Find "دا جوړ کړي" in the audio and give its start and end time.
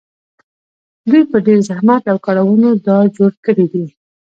2.87-3.65